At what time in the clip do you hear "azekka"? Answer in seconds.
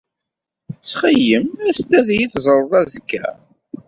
2.81-3.25